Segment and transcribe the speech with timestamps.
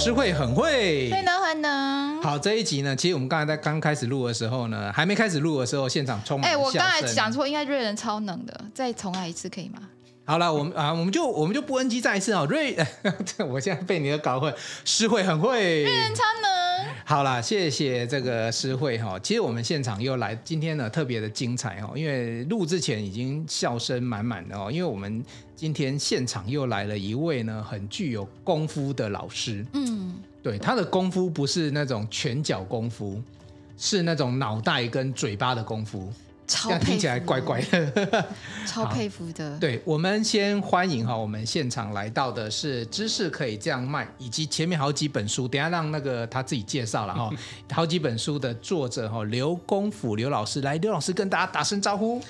[0.00, 2.22] 诗慧很会，会能很能。
[2.22, 6.48] 好，这一集呢，其实我们刚才在刚开始录的时候呢，还没开始录的时候，现场充满。
[6.48, 9.80] 哎，我刚才讲错，应该瑞人超能的，再重来一次可以吗？
[10.24, 12.46] 好了，我们啊，我们就我们就不 NG 再一次哦。
[12.48, 12.76] 瑞，
[13.50, 14.54] 我现在被你的搞混，
[14.84, 16.57] 诗慧很会，瑞人超能。
[17.08, 19.18] 好啦，谢谢这个诗慧哈。
[19.20, 25.24] 其实我们现场又来，今天呢特别的精彩哈，因为录之前已经笑声满满的哦，因为我们
[25.56, 29.64] 今天现场又来了一位呢很具有功夫的老师。
[29.72, 33.18] 嗯，对，他的功夫不是那种拳脚功夫，
[33.78, 36.12] 是那种脑袋跟嘴巴的功夫。
[36.48, 38.26] 这样听起来怪怪的，
[38.66, 39.58] 超佩服的。
[39.58, 47.30] 对，我们先欢迎哈，我们现场来到的是知识可以这样卖，以及前面好几本书，等下让那个他自己介绍了哈，
[47.70, 52.20] 好几本书的作者哈，刘功夫刘老师，来，刘老师跟大家打声招呼。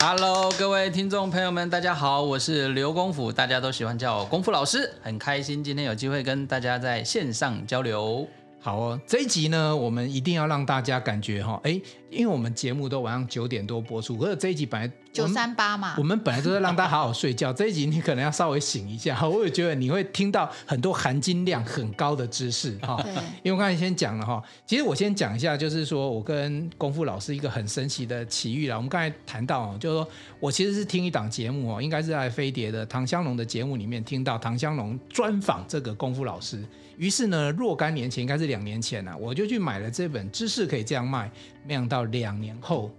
[0.00, 8.28] Hello，各位听众朋友们，大家好，我是刘功夫，大家都喜欢叫我功夫老师，很开心今天有机会跟大家在线上交流。
[8.60, 23.00] 好哦，这一集呢，我们一定要让大家感觉哈，哎，因为我们节目都晚上九点多播出，可是这一集本来九三八嘛，我们本来都是让大家好好睡觉，这一集你可能要稍微醒一下， 我也觉得你会听到很多含金量很高的知识哈。
[23.02, 28.76] 对，因为我刚才先讲了哈，其实我先讲一下，就是说我跟功夫老师一个很神奇的奇遇了。
[28.76, 36.62] 我们刚才谈到，就是说我其实是听一档节目哦，应该是在飞碟的唐香龙的节目里面听到唐香龙专访这个功夫老师。
[36.96, 41.26] 于是呢，若干年前，应该是两年前啊，我就去买了这本《知识可以这样卖》。
[41.64, 42.90] 没想到两年后，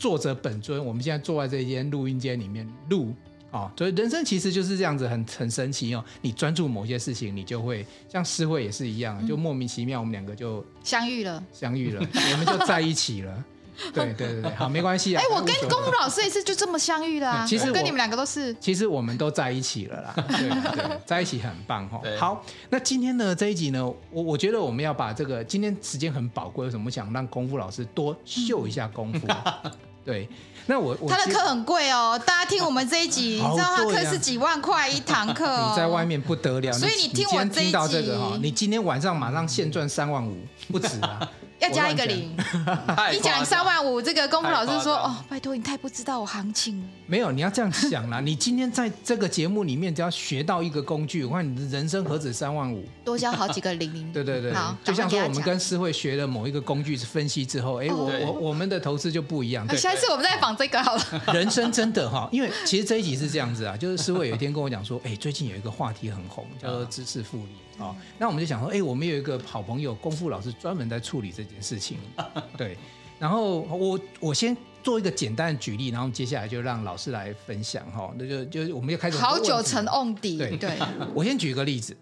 [0.00, 3.14] 作者本尊，我们现在坐在这间录音间里面录
[3.50, 3.70] 哦。
[3.76, 6.02] 所以人生其实就是这样子，很很神奇哦。
[6.22, 12.00] 你专注某些事情，你就会像诗慧也是一样，就莫名其妙，我们两个就相遇了，相遇了，
[12.32, 13.44] 我们就在一起了。
[13.94, 15.22] 对对对对，好，没关系啊。
[15.22, 17.46] 哎，我跟功夫老师也是就这么相遇的啊。
[17.46, 20.14] 其实我跟你们两个都是，其实我们都在一起了啦。
[20.28, 21.98] 对对，在一起很棒哈。
[22.18, 29.26] 好，那今天呢这一集呢，我我觉得我们要把这个今天时间很宝贵，为什么我想让功夫老师多秀一下功夫？
[30.10, 30.28] 对，
[30.66, 36.72] 那我他的课很贵哦，大家听我们这一集， 你知道他课是几万块一堂课， 你在外面不得了。
[36.72, 40.36] 所以你听我这个哈，你今天晚上马上现赚三万五，
[40.72, 41.20] 不止啊。
[41.60, 42.34] 要加一个零，
[43.12, 48.20] 你讲三万五，这个功夫老师说：“哦，拜托你太不知道我行情了。”没有，你要这样想啦。
[48.20, 54.10] 你今天在这个节目里面，只要学到一个工具，我看你的人生何止三万五，多交好几个零零。
[54.12, 59.66] 对对对，好，就像说我们跟思慧学了某一个工具是分析之后，哎，我我我们的投资就不一样。
[59.66, 61.04] 对，下一次我们再访这个好了。
[61.34, 67.44] 人生真的哈，因为其实这一集是这样子啊，就是思慧有一天跟我讲说，哎，最近有一个话题很红，叫做知识复利。
[67.80, 71.98] 哦，那我们就想说，哎，我们有一个好朋友功夫老师，专门在处理这件事情。
[72.56, 72.76] 对，
[73.18, 78.12] 然后我我先做一个简单的举例，然后接下来就让老师来分享哈。
[78.18, 80.38] 那就就我们就开始好久成瓮底。
[80.38, 80.78] 对对，
[81.14, 81.96] 我先举一个例子，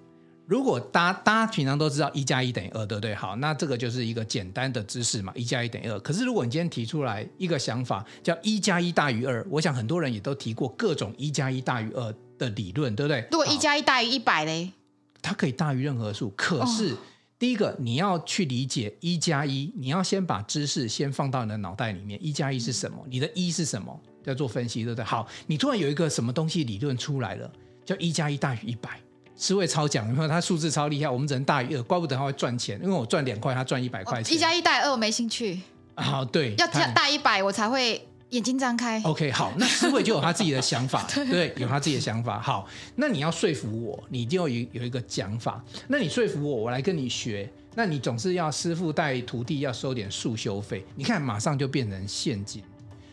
[0.47, 3.15] 如果大家大家平常都知道一加一等于二，对不对？
[3.15, 5.99] 好，那这个就是一个简单的知识嘛，一加一等于二。
[6.01, 13.27] 可是如果你今天提出来一个想法，叫一加一大于二，我想很多人也都提过各种一加一大于二的理论，对不对？
[13.31, 14.73] 如果一加一大于一百嘞？
[15.21, 16.97] 它可以大于任何数，可是
[17.39, 22.19] 第一个你要去理解一加一，你要先把知识先放到你的脑袋里面。
[22.25, 22.99] 一加一是什么？
[23.09, 24.01] 你的一是什么？
[24.25, 25.05] 要做分析，对不对？
[25.05, 27.51] 好，你突然有一个什么东西理论出来了，
[27.85, 29.01] 叫一加一大于一百，
[29.37, 34.35] 思维超讲，因为他数字超厉害，我们只能大于二，怪不得他会赚钱，因为我赚两块，他赚一百块钱。
[34.35, 35.61] 一加一大于二，我没兴趣。
[35.95, 38.07] 好，对，要大一百我才会。
[38.31, 39.01] 眼睛张开。
[39.05, 42.41] OK，好，那思维就有他自己的想法，对， 对，有他自己的想法。
[42.41, 45.65] 好，那你要说服我，你就有有一个讲法。
[45.87, 50.85] 那你说服我，我来跟你学，那你总是要师傅带徒弟要收点束修费。
[50.95, 52.63] 你看，马上就变成现金。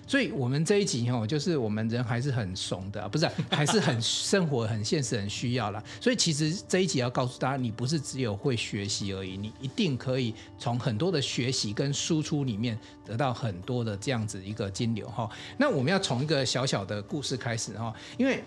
[0.07, 5.83] 所以，我们这一集哦，就是我们人还是很怂的，不是， 还是很生活、很现实、很需要啦。
[5.99, 15.29] 所以，其实这一集要告诉大家，你不是只有会学习而已，你一定可以从很多的学习跟输出里面得到很多的这样子一个金流哈。
[15.57, 18.43] 那我们要从一个小小的故事开始哈，因为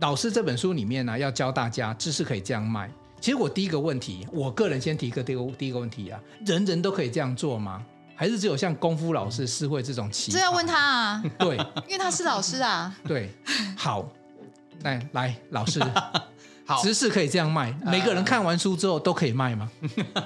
[0.00, 2.90] 老师这本书里面呢，要教大家知识可以这样卖。
[3.20, 7.84] 其实我第一个问题，我个人先提一个第一个第一个问题啊，人人都可以这样做吗？
[8.14, 10.34] 还是只有像功夫老师、诗慧这种奇葩？
[10.34, 11.24] 这要问他啊。
[11.38, 11.56] 对，
[11.86, 12.94] 因为他是老师啊。
[13.06, 13.30] 对，
[13.76, 14.08] 好，
[14.82, 15.82] 来来，老师，
[16.66, 19.70] 好，知识可以这样卖，每个人看完书之后都可以卖吗？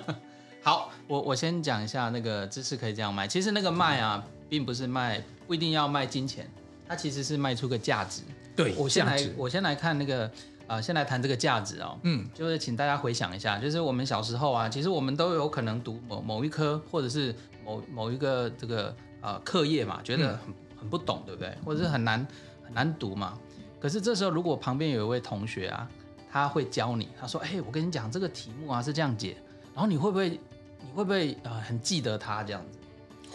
[0.63, 3.27] 好，我我先讲一下那个知识可以这样卖。
[3.27, 6.49] 其实那个卖啊，并不是卖，不一定要卖金钱，
[6.87, 8.23] 它其实是卖出个价值。
[8.55, 10.31] 对，我先来，我先来看那个。
[10.69, 11.99] 啊、呃，先来谈这个价值哦。
[12.03, 17.35] 嗯，就是请大家回想一下，就是我们小时候啊，其实我们都有可能读某某一科，或者是
[17.69, 21.55] 某某一个这个呃课业嘛，觉得很很不懂，对不对？
[21.65, 22.27] 或者是很难
[22.65, 23.39] 很难读嘛。
[23.79, 25.89] 可是这时候，如果旁边有一位同学啊，
[26.33, 29.37] 他会教你，他说：“哎，我跟你讲这个题目啊是这样解，
[29.75, 32.79] 然后你会不会，你会不会呃很记得他这样子？”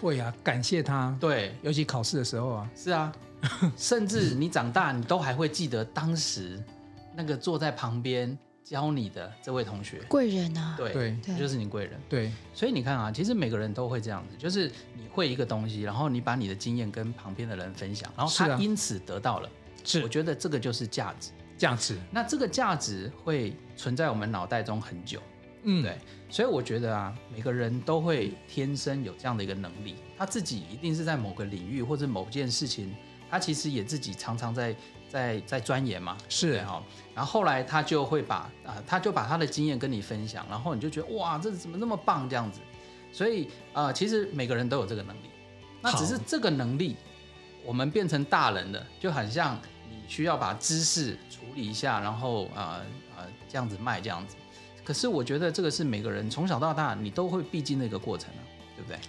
[0.02, 1.16] 会啊，感谢他。
[1.20, 2.70] 对，尤其考试的时候啊。
[2.76, 3.14] 是啊，
[3.78, 6.62] 甚至你长大，你都还会记得当时
[7.16, 8.36] 那个坐在旁边
[8.74, 10.02] 教你的这位同学。
[10.10, 10.74] 贵人啊。
[10.76, 12.00] 对对，就是你贵人。
[12.10, 14.68] 对，所以你看啊，其实每个人都会这样子，就是
[14.98, 19.50] 你会一个东西，然后你把你的经验跟旁边的人分享，然后他因此得到了。
[19.84, 21.30] 是，我觉得这个就是价值。
[21.56, 25.22] 价值，那这个价值会存在我们脑袋中很久，
[25.62, 25.98] 嗯，对，
[26.28, 32.94] 所以我觉得啊，每个人都会天生有这样的一个能力，他自己一定是在某个领域或者某件事情，
[33.30, 34.76] 他其实也自己常常在
[35.14, 36.84] 在在钻研嘛，是哈，
[37.16, 42.60] 然后后来他就会把啊，他就把他的经验跟你分享，然后你就觉得哇，这怎么那么棒这样子，
[43.12, 45.30] 所以啊、呃，其实每个人都有这个能力，
[45.80, 46.98] 那只是这个能力
[47.64, 49.56] 我们变成大人了，就很像
[49.90, 49.94] 你。
[50.06, 52.82] 需要把知识处理一下，然后啊
[53.48, 54.36] 这样子卖这样子。
[54.84, 58.44] 可是我觉得这个是每个人从小到大你都会必经的一个过程啊，
[58.76, 59.00] 对不对？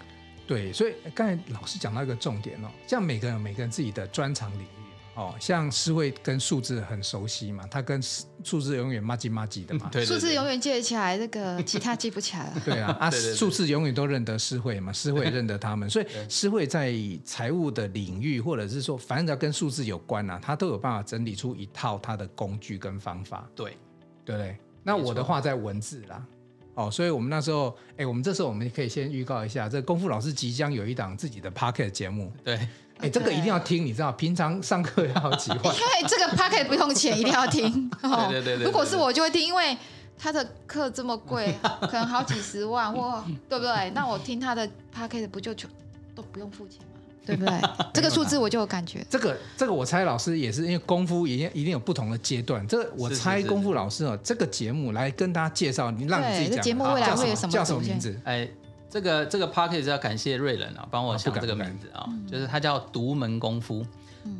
[0.46, 4.83] 对，所以刚才老师讲到一个重点哦，像每个人有每个人自己的专长领域。
[5.14, 8.02] 哦，像诗慧跟数字很熟悉嘛，他跟
[8.42, 12.62] 数字永远麻吉麻吉的嘛，数字永远记得起来，这个其他记不起来了。
[12.64, 16.92] 对啊， 啊，数字永远都认得诗慧嘛，诗慧认得他们， 所以诗慧在
[17.24, 23.48] 财务的领域，或者是说，反正只要跟数字有关啊，他都有办法整理出一套他的工具跟方法。
[23.54, 23.76] 对，
[24.24, 24.56] 对不对？
[24.82, 26.26] 那我的话在文字啦，
[26.74, 32.32] 哦，所以我们那时候，哎，我们这时候我们可以先预告一下，这功夫老师即将有一档自己的 Pocket 节目。
[32.42, 32.58] 对。
[33.00, 34.12] 哎，这个一定要听，你知道？
[34.12, 35.72] 平常上课要几话？
[35.74, 37.90] 因为这个 pocket 不用钱，一定要听。
[38.00, 38.64] 对对对对。
[38.64, 39.76] 如果是我就会听，因为
[40.16, 43.90] 他的课这么贵， 可能好几十万，或对不对？
[43.90, 45.68] 那我听他的 pocket 不就就
[46.14, 47.00] 都不用付钱吗？
[47.26, 47.60] 对不对？
[47.92, 49.04] 这个数字我就有感觉。
[49.10, 52.66] 这个这个我猜老师也是因为功夫一定一定有不同的阶段。
[52.68, 56.62] 这个我猜功夫老师哦，这个节目来跟大家介绍，你让你自己讲。
[56.62, 58.18] 节目未来会有什么叫什么名字？
[58.24, 58.48] 哎。
[58.94, 63.84] 这个这个 podcast 要感谢瑞仁啊，帮我想这个名字啊，就是他叫独门功夫，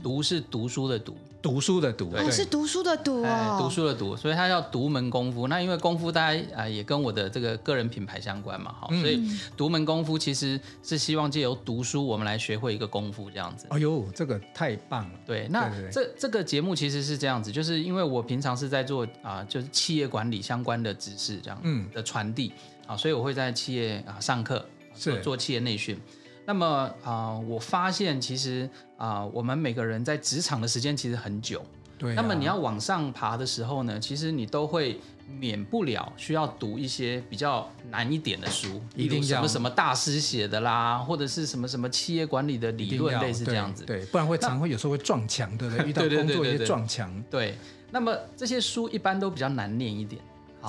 [0.01, 5.49] 读是读书的读，读书的读，对，是读书的读哦，读书的读，所以他叫独门功夫。
[5.49, 13.67] 那因为功夫大家啊也跟我的这个个人品牌相关嘛，哈，所以独门功夫其实是希望借由读书，我们来学会一个功夫这样子。
[13.71, 15.19] 哎呦，这个太棒了。
[15.27, 21.91] 对，那这这个节目其实是这样子，就是因为我平常是在做啊，就是企业管理相关的知识这样嗯。
[21.93, 22.53] 的传递。
[22.87, 24.65] 啊，所以我会在企业啊上课，
[24.95, 25.99] 做做企业内训。
[26.47, 31.65] 那么啊，我发现其实啊，我们每个人在职场的时间其实很久。
[31.97, 32.15] 对啊。
[32.17, 35.01] 那么你要往上爬的时候呢，其实你都会
[35.41, 43.85] 免不了需要读一些比较难一点的书，一定什么什么大师写的啦，或者是什么什么企业管理的理论，类似这样子。
[43.87, 45.87] 对，不然会常会有时候会撞墙，对不对？
[45.89, 47.25] 遇到工作一些撞墙。
[47.31, 47.55] 对。
[47.91, 50.21] 那么这些书一般都比较难念一点。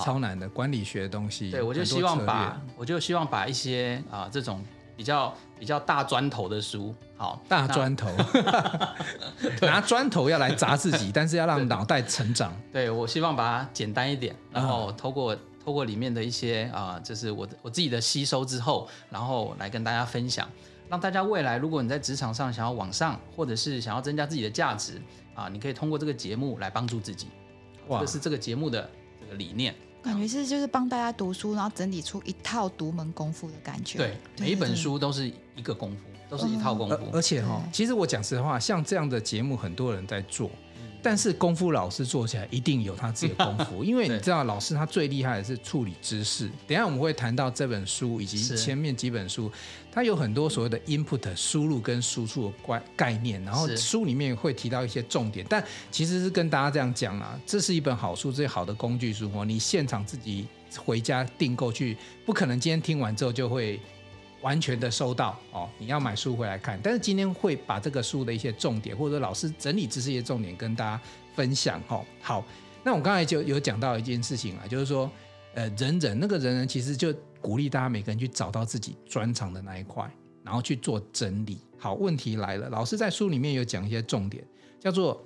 [0.04, 4.64] 超难的管理学的东西，对，我就希望把，我就希望把一些啊、呃、这种
[4.96, 8.10] 比较比较大砖头的书，好，大砖头，
[9.60, 12.52] 拿砖头要来砸自己， 但是要让脑袋成长。
[12.72, 20.48] 对，我希望把它简单一点，然后透过、嗯、透过里面的一些啊、呃，就是我我自己的吸收之后，然后来跟大家分享，
[20.88, 24.96] 让大家未来如果你在职场上想要往上，或者是想要增加自己的价值
[25.34, 27.28] 啊、呃，你可以通过这个节目来帮助自己。
[27.88, 28.88] 哇，这是这个节目的
[29.20, 29.74] 这个理念。
[30.06, 33.98] 感觉是就是帮大家读书，然后整理出一套独门功夫的感觉。
[33.98, 35.98] 对，每一本书都是一个功夫，
[36.30, 36.96] 都是一套功夫。
[37.12, 40.50] 而且哈，其实我讲实话，像这样的节目，很多人在做。
[41.02, 46.50] 但是功夫老师做起来一定有他自己的功夫，因为 你知道老师他最厉害的是处理知识。
[46.66, 49.50] 等下我们会谈到这本书以及前面几本书，
[49.96, 55.46] 它有很多所谓的 input 输入跟输出的概概念，然后书里面会提到一些重点。
[55.48, 59.42] 但其实是跟大家这样讲啊，这是一本好书，最好的工具书哦。
[59.42, 63.80] 你现场自己回家订购去，不可能今天听完之后就会。
[64.42, 66.78] 完全的收到哦，你要买书回来看。
[66.80, 71.00] 但是今天会把这个书的一些重点，或者老师整理知识一些重点跟大家
[71.34, 72.04] 分享哦。
[72.20, 72.44] 好，
[72.84, 75.10] 那我刚才就有讲到一件事情啊，就是说，
[75.54, 77.12] 呃，人人那个人人其实就
[77.46, 80.10] 鼓励大家每个人去找到自己专长的那一块，
[80.42, 81.60] 然后去做整理。
[81.78, 84.44] 好，问题来了，老师在书里面有讲一些重点，
[84.80, 85.24] 叫做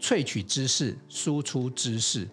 [0.00, 2.26] 萃取知识、输出知识。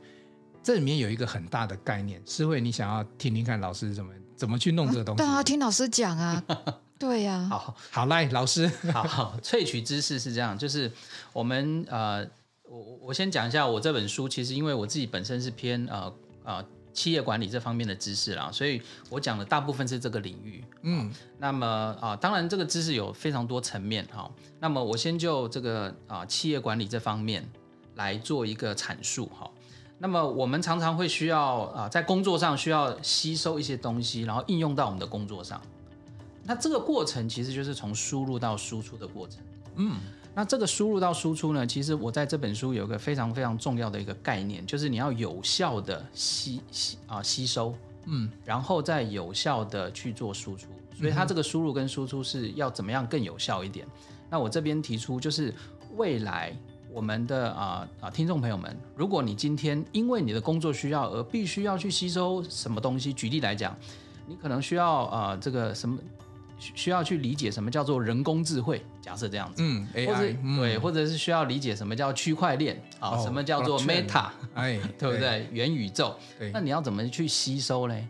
[0.64, 4.14] 这里面有一个很大的概念，诗慧，你想要听听看老师怎么？
[4.38, 5.18] 怎么去弄这个东西？
[5.18, 6.42] 对啊，听老师讲啊。
[6.98, 7.50] 对呀、啊。
[7.50, 10.90] 好，好来，老师， 好，好，萃取知识是这样，就是
[11.34, 12.26] 我们呃，
[12.70, 16.14] 我我先讲一下我这本书，其实因为我自己本身是偏呃
[16.46, 16.66] 呃
[16.96, 20.64] 企业管理这方面的知识啦，所以我讲的大部分是这个领域。
[20.82, 21.68] 嗯，那么
[22.00, 24.32] 啊、呃，当然这个知识有非常多层面哈。
[24.62, 27.48] 那么我先就这个啊、呃、企业管理这方面
[27.96, 29.52] 来做一个阐述哈。
[29.98, 35.62] 那么我们常常会需要啊，在工作上需要吸收一些东西，然后应用到我们的工作上。
[36.44, 39.40] 那这个过程其实就是从输入到输出的过程。
[39.78, 39.98] 嗯，
[40.36, 47.74] 那这个输入到输出呢，其实我在这本书有一个非常非常重要的一个概念，就是你要有效的吸吸啊吸收，
[48.06, 50.68] 嗯，然后再有效的去做输出。
[50.94, 53.88] 所以它这个输入跟输出是要怎么样更有效一点？
[54.30, 55.54] 那我这边提出就是
[55.96, 56.56] 未来。
[56.92, 63.76] 我们的啊啊听众朋友们，如果你今天因为你的工作需要而必须要去吸收什么东西，举例来讲，
[64.26, 66.00] 你可能需要啊这个什么
[66.58, 75.20] 需要去理解什么叫做人工智慧，假设这样子，嗯，AI，或者、嗯、对，或者是需要理解什么叫区块链啊，哦、什么叫做 Meta，哎， 对不对？
[75.20, 78.08] 对元宇宙，对那你要怎么去吸收嘞？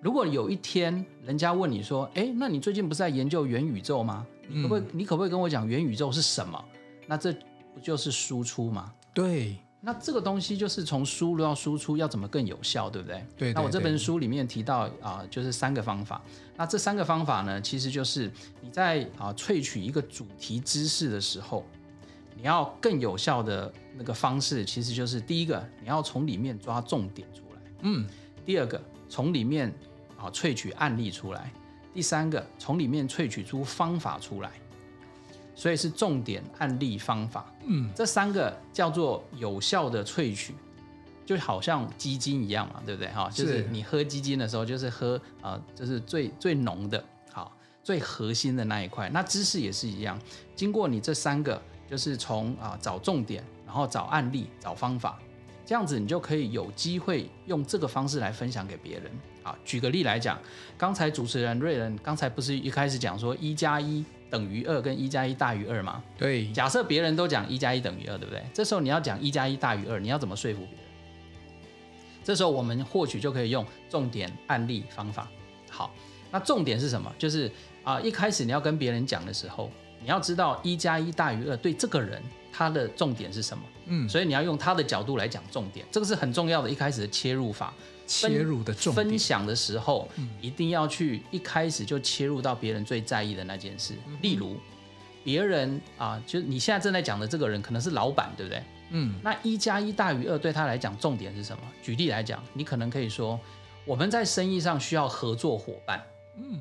[0.00, 4.26] 如果有一天人家问你说，哎，那你最近不是在研究元宇宙吗？
[4.48, 6.64] 你可不可以、嗯、你可不可以跟我讲元宇宙是什么？
[7.06, 7.32] 那这
[7.74, 8.92] 不就是输出吗？
[9.12, 13.14] 对，那这个东西就是从输入到输出要怎么更有效，对不对？
[13.14, 13.54] 对，对，对。
[13.54, 16.20] 那我这本书里面提到啊、呃，就是三个方法。
[16.56, 18.28] 那这三个方法呢，其实就是
[18.60, 21.64] 你在啊、呃、萃取一个主题知识的时候，
[22.34, 27.60] 你要更有效的那个方式，其实就是第一个，你要从里面抓重点出来。
[27.82, 28.04] 嗯。
[28.44, 29.72] 第二个，从里面
[30.18, 31.52] 啊萃取案例出来。
[31.94, 34.50] 第三个，从里面萃取出方法出来。
[35.56, 40.54] 所以是重点案例方法，嗯，这三个叫做有效的萃取，
[41.24, 43.10] 就好像鸡精一样嘛，对不对？
[43.10, 47.50] 哈，就是你喝鸡精的时候，就是喝啊、呃，就是最最浓的，好，
[47.82, 49.08] 最核心的那一块。
[49.08, 50.20] 那知识也是一样，
[50.54, 51.60] 经过你这三个，
[51.90, 55.18] 就是从啊、呃、找重点，然后找案例，找方法，
[55.64, 59.10] 这样子你就可以有机会用这个方式来分享给别人。
[59.42, 60.38] 啊，举个例来讲，
[60.76, 64.04] 刚才主持人瑞仁刚才不是一开始讲说一加一。
[64.30, 66.02] 等于二跟一加一大于二嘛？
[66.18, 66.50] 对。
[66.52, 68.42] 假设别人都讲一加一等于二，对不对？
[68.52, 70.78] 这时候你要讲一加一大于二，你要怎么说服别人？
[72.24, 75.28] 这时候我们或许就可以用重点案例方法。
[75.70, 75.94] 好，
[76.30, 77.12] 那重点是什么？
[77.18, 77.46] 就是
[77.84, 82.20] 啊、呃，一开始你要跟别人讲的时候，你要知道一加一大于二对这个人
[82.52, 83.62] 他的重点是什么？
[83.86, 87.72] 嗯，所以你要用他的角度来讲重点，这个是很重要的，一开始的切入法。
[88.06, 93.94] 切入的重点，分享的时候，嗯、一定要去一开始就切入到别人最在意的那件事。
[94.06, 94.56] 嗯、例如，
[95.24, 98.62] 别人啊，就你现在正在讲的这个人可能是老板，对不对？
[98.90, 101.62] 嗯，那一加一大于二对他来讲重点是什么？
[101.82, 103.38] 举例来讲，你可能可以说，
[103.84, 106.00] 我们在生意上需要合作伙伴。
[106.36, 106.60] 嗯，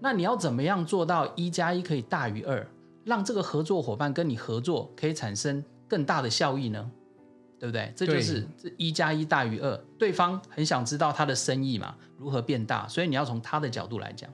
[0.00, 2.66] 那你要怎么样做到一加一可以大于二，
[3.04, 6.90] 让这个合作伙伴跟你合作可以产生更大的效益呢？
[7.60, 7.92] 对不对？
[7.94, 9.76] 这就是这一加一大于二。
[9.98, 14.30] 对方很想知道他的生意嘛，如何变大，所以你要从他的角度来讲。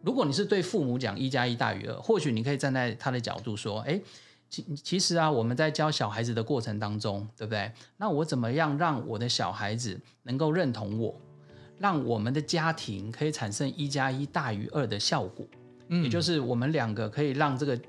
[0.00, 4.00] 如果你是对父母讲一加一大于二，或许你可以站在他的角度说：哎，
[4.48, 7.72] 其其实啊，我们在教小孩子的过程当中，对不对？
[7.96, 11.20] 那我怎么样让我的小孩子能够认同我，
[11.78, 15.44] 让我们的家庭可以产生一加一大于二的效果？
[15.88, 17.80] 嗯，也就是我们两个可以让这个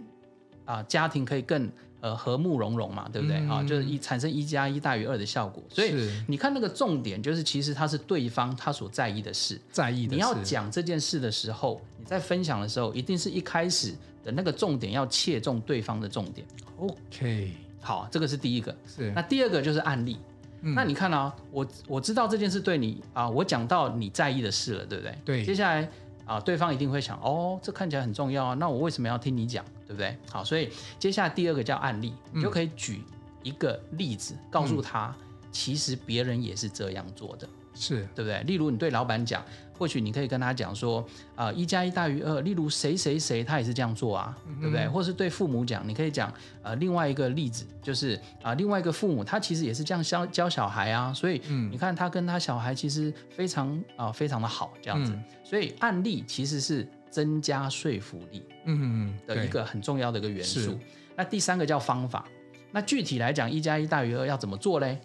[0.65, 1.69] 啊家庭可以更。
[2.05, 3.37] 呃，和睦融融嘛，对不对？
[3.47, 5.63] 啊、嗯，就是一产生一加一大于二的效果。
[5.71, 10.15] 所以你看那个重点，就是其实它是对方他所在意的事，在意的事。
[10.15, 13.91] 你要讲这件事的时候，你在分享的时候，一定是一开始
[14.23, 16.45] 的那个重点要切中对方的重点。
[16.77, 18.75] OK，好，这个是第一个。
[18.85, 19.11] 是。
[19.15, 20.19] 那第二个就是案例。
[20.61, 25.17] 嗯、那你看啊，我我知道这件事对你啊，我讲到你在意的事了，对不对？
[25.25, 25.43] 对。
[25.43, 25.89] 接下来。
[26.25, 30.17] 啊，对方一定会想，哦，这看起来很重要啊，那我为什么要听你讲，对不对？
[30.29, 33.01] 好，所以接下来第二个叫案例，你就可以举
[33.43, 35.15] 一个例子，嗯、告诉他，
[35.51, 38.41] 其实别人也是这样做的，是对不对？
[38.43, 39.43] 例如你对老板讲。
[39.77, 41.01] 或许你可以跟他讲说，
[41.35, 42.39] 啊、呃，一加一大于二。
[42.39, 44.87] 例如谁谁谁他也是这样做啊，嗯、对不对？
[44.87, 55.11] 或是对父母讲，你可以讲，呃，另外一个例子就是啊、呃，另外一个父母他其实也是这样教教小孩啊，所以你看他跟他小孩其实非常啊、呃、非常的好这样子。
[55.11, 60.59] 嗯、所以案例其实是增加说服力，嗯嗯的一个很重要的一个元素。
[60.59, 60.77] 是
[61.15, 62.27] 那第三个叫方法，
[62.73, 64.99] 那具体来讲，一加一大于二要怎么做嘞？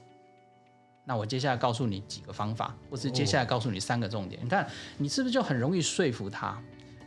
[1.04, 4.40] 那我接下来告诉你几个方法，或是接下来告诉你三个重点。
[4.40, 4.44] Oh.
[4.44, 6.60] 你看，你是不是就很容易说服他？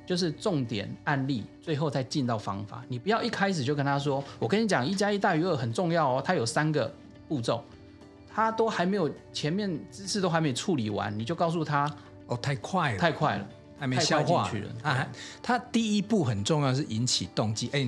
[0.05, 2.81] 就是重点案例，最后再进到方法。
[2.87, 6.89] 你不要一开始就跟他说：“我跟你讲，一加一大于二很重要哦，它有三个
[7.27, 7.61] 步骤，
[8.33, 11.93] 他都还没有前面知识都还没处理完，你就告诉他
[12.27, 13.49] 哦，太快了，太快了，
[13.83, 14.73] 还没消化进去了。
[14.81, 15.05] 啊，
[15.41, 17.69] 他第一步很重要，是引起动机。
[17.73, 17.83] 哎，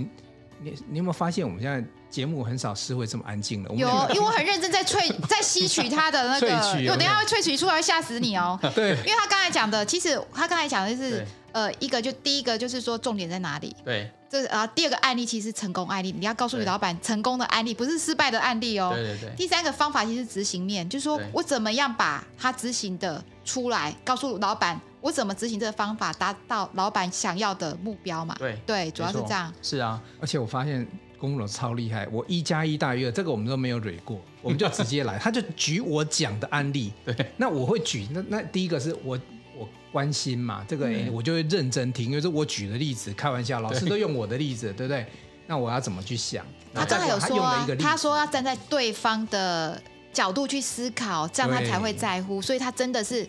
[0.62, 1.84] 你你有没有发现我们现在？
[2.08, 3.70] 节目很少是会这么安静的。
[3.72, 6.48] 有，因为我很认真在萃， 在吸取他的那个，
[6.90, 8.58] 我等下会萃取出来吓死你哦。
[8.74, 13.76] 对，因为他刚才讲的，其实他刚才讲的就是，呃，一个就第一个就是说重点在哪里？
[13.84, 14.10] 对。
[14.30, 18.92] 这啊，第二个案例其实是成功案例，你要告诉你老板成功的案例，不是失败的案例哦。
[18.94, 19.36] 对对对。
[19.36, 28.36] 第三个方法其实是执行面，就是说我怎么样把它执行的出来，告诉老板我怎么执行这个方法，达到老板想要的目标嘛。
[28.40, 29.54] 对对，主要是这样。
[29.62, 30.84] 是啊，而且我发现
[31.20, 36.92] 公公超厉害，我一加一大于二，这个我们都没有蕊过，我们就直接来， 他就举我讲的案例。
[37.06, 37.16] 对。
[37.38, 39.20] 那我会举，那那第一个是我。
[39.58, 45.06] 我关心嘛，这个、欸、我就会认真听，因为是我举的例子，开玩笑，老师都用我的例子，对，对不对？
[45.48, 46.46] 那我要怎么去想？
[46.74, 49.82] 他刚才有说、啊，他说要站在对方的
[50.12, 53.26] 角度去思考，这样他才会在乎，所以他真的是。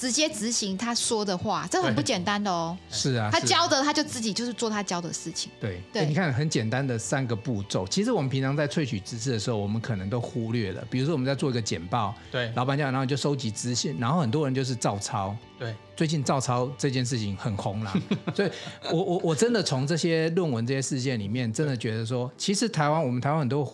[0.00, 2.74] 直接执行他说的话，这很不简单的哦。
[2.88, 5.52] 是啊，他教的他就自己就是做他教的事情。
[5.60, 10.82] 对对，你看很简单的三个步骤，其实我们平常在萃取知识的时候，我们可能都忽略了。
[10.88, 15.36] 比如说我们在做一个简报，对，老板讲，然后就收集资讯，然后很多人就是照抄。
[15.58, 17.94] 对，最近照抄这件事情很红啦，
[18.34, 18.50] 所以
[18.90, 23.70] 我我我真的从这些论文这些事件里面，真的觉得说，其实台湾我们台湾很多。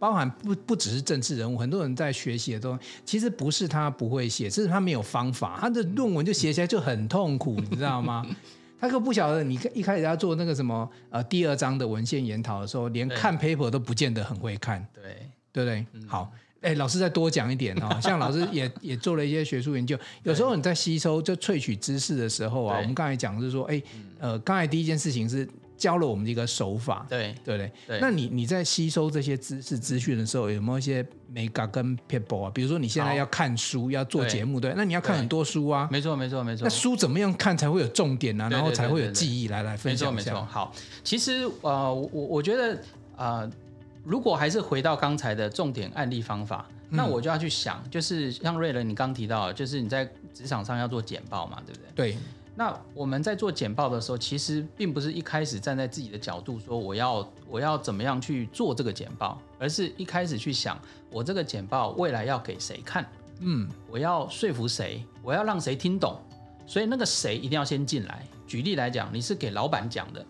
[0.00, 8.26] 包含不不只是政治人物，很多人在学习的东西，其实不是他不会写，只是他没有方法，他的论文就写起来就很痛苦，你知道吗？
[8.80, 15.02] 他可不晓得，你一开始要做那个什么呃第二章的文献研讨的时候，连看 paper 都不见得很会看，对
[15.52, 15.86] 对不对？
[15.92, 23.82] 嗯、好，哎，老师再多讲一点哦， 像老师也也做了一些学术研究，有时候你在吸收就萃取知识的时候啊，我们刚才讲就是说，哎，
[24.18, 25.46] 呃，刚才第一件事情是。
[25.80, 27.98] 教了我们一个手法，对对对，对。
[28.00, 32.50] 那你你在吸收这些知识资讯的时候，有没有一些美感跟 people 啊？
[32.54, 35.88] 比如说你现在要看书，要做节目，对，那你要看很多书啊。
[35.90, 36.64] 没错没错没错。
[36.64, 38.50] 那书怎么样看才会有重点呢、啊？
[38.50, 40.14] 然后才会有记忆来来分享一下。
[40.16, 40.46] 没错没错。
[40.46, 40.72] 好，
[41.02, 42.78] 其实呃，我我觉得
[43.16, 43.50] 呃，
[44.04, 52.12] 如果还是回到刚才的重点案例方法，嗯、那我就要去想，就是像瑞仁你刚提到，就是你在职场上要做简报嘛，对不对？
[52.12, 52.18] 对。
[52.60, 60.78] 那我们在做简报的时候，其实并不是一开始站在自己的角度说我要我要怎么样去做这个简报，而是一开始去想
[61.10, 66.20] 我这个简报未来要给谁看，嗯，我要说服谁，我要让谁听懂，
[66.66, 68.26] 所以那个谁一定要先进来。
[68.46, 70.22] 举例来讲，你是给老板讲的。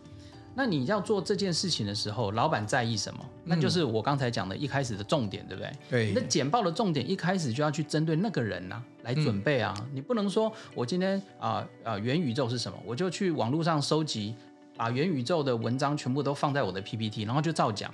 [0.60, 3.26] 那你要做这件事情的时候，老板在意什么？
[3.44, 5.72] 那就是我刚才讲的一开始的重点，对不对？
[5.88, 6.12] 对。
[6.14, 9.74] 那简报的重点一开始就要去针对那个人呐、啊、来准备啊。
[9.94, 14.34] 你不能说我今天啊啊元宇宙是什么，我就去网络上收集，
[14.76, 17.90] 把元宇宙的文章全部都放在我的 PPT，然后就照讲。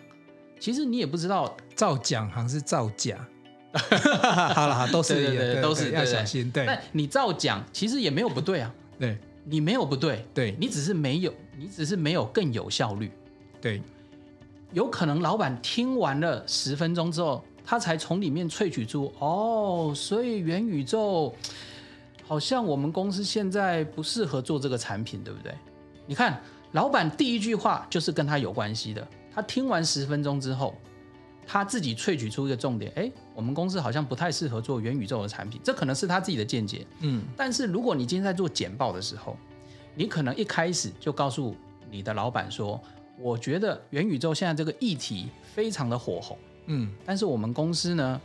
[0.59, 3.17] 其实你也不知道照讲还是造假。
[4.55, 6.51] 好了，好，都是对对对，对，都是要小心。
[6.51, 8.75] 对，那你照讲其实也没有不对啊。
[8.99, 9.17] 对。
[9.49, 13.13] 你没有不对，对，你只是没有，你只是没有更有效率，
[13.61, 13.81] 对，
[14.73, 21.33] 有可能老板听完了十分钟之后，他才从里面萃取出，哦，所以元宇宙
[22.27, 25.55] 好像我们公司现在不适合做这个产品，对不对？
[26.07, 26.41] 你看，
[26.73, 30.75] 老板第一句话就是跟他有关系的，他听完十分钟之后。
[31.47, 36.87] 他自己萃取出一个重点，哎，我们公司好像不太适合做元宇宙的产品，这可能是他自己的见解。
[37.01, 39.37] 嗯，但是如果你今天在做简报的时候，
[39.95, 41.55] 你可能一开始就告诉
[41.91, 42.81] 你的老板说，
[43.19, 48.21] 我觉得元宇宙现在这个议题非常的火红，嗯，但是我们公司呢，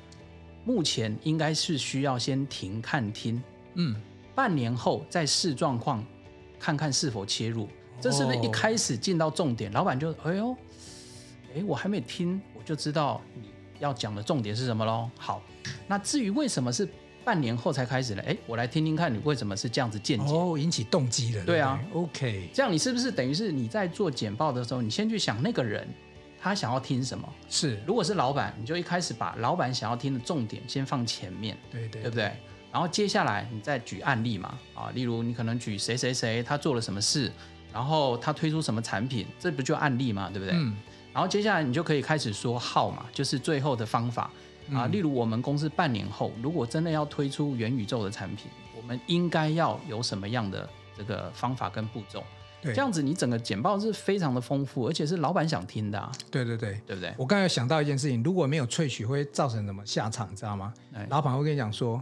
[0.66, 3.42] 目前应该是需要先停看听，
[3.76, 3.96] 嗯，
[4.34, 6.04] 半年后再试状况，
[6.60, 7.68] 看看是否切入。
[8.02, 10.58] 这是不是一开始进到重点，老板就哎呦，
[11.56, 12.42] 哎，我还没听。
[12.66, 15.10] 就知道你要讲的重点是什么喽。
[15.18, 15.42] 好，
[15.88, 16.88] 那至于为什么是
[17.24, 18.24] 半年后才开始呢？
[18.26, 21.46] 哎，我来听听看你为什么是这样子见解哦，引起动机了。
[21.46, 25.88] 对啊，OK，这样你是不是等于是你在做简报的时候，你先去想那个人
[26.40, 27.28] 他想要听什么？
[27.48, 32.32] 是，如果是老板，你就一开始把老板想要听的重点先放前面，对对，对不对？
[32.72, 37.32] 然后接下来你再举案例嘛，啊，例如你可能举谁谁谁他做了什么事，
[37.72, 40.56] 然后他推出什么产品，这不就案例嘛，对不对？
[40.56, 40.76] 嗯。
[41.14, 44.32] 然后接下来你就可以开始说号嘛，就是最后的方法
[44.74, 44.88] 啊。
[44.88, 52.24] 例如我们公司半年后如果真的要推出元宇宙的产品，我们应该要有什么样的这个方法跟步骤？
[52.62, 56.12] 对，这样子你整个简报是非常的丰富，而且是老板想听的啊。
[56.30, 57.14] 对对对，对不对？
[57.18, 60.34] 我刚才有想到一件事情，如果没有萃取，会造成什么下场？
[60.36, 60.74] 知道吗？
[61.10, 62.02] 老板会跟你讲说。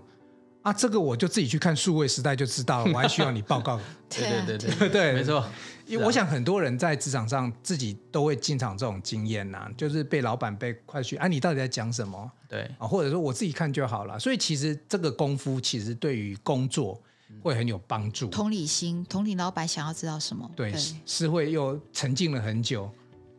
[0.70, 3.80] 啊，这个我就自己去看数位时代就知道了，我还需要你报告。
[4.10, 5.44] 对对对对 对，没错。
[5.88, 12.32] 因为我想很多人在职场上自己都会经常这种经验呐、啊，就是被老板被快去，啊，你到底在讲什么？
[12.48, 14.20] 对啊，或者说我自己看就好了。
[14.20, 17.02] 所以其实这个功夫其实对于工作
[17.42, 18.28] 会很有帮助。
[18.28, 20.50] 同理心，同理老板想要知道什么？
[20.56, 22.92] 对，对是会又沉浸了很久。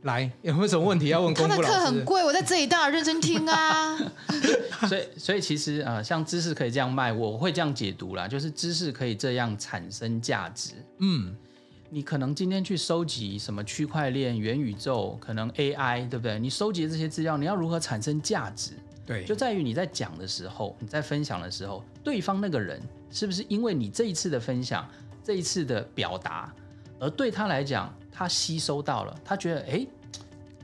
[0.03, 1.67] 来，有没有什么问题要问公布老师？
[1.67, 3.99] 他的课很贵，我在这里当然认真听啊。
[4.89, 10.73] 所以，所以其实呃，像知识可以这样卖，我会这样解读啦，就是知识可以这样产生价值。
[11.01, 11.37] 嗯，
[11.91, 16.39] 你可能今天去收集什么区块链、元宇宙，可能 AI，对不对？
[16.39, 18.73] 你收集这些资料，你要如何产生价值？
[19.05, 24.89] 对，就在于你在讲的时候，你在分享的时候，对方那个人是不是因为你这一次的分享，
[25.23, 26.51] 这一次的表达，
[27.01, 29.87] 而对他来讲，他吸收到了，他觉得，哎，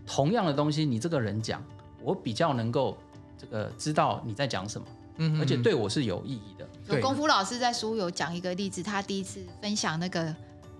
[0.07, 1.61] 同样的东西，你这个人讲，
[2.03, 2.97] 我比较能够
[3.39, 6.69] 这个知道你在讲什么，嗯，而且对我是有意义的。
[6.95, 10.33] 有功夫老师在书有讲一个例子，他第一次分享那个